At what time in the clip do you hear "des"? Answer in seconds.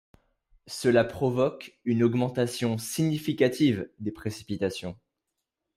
3.99-4.11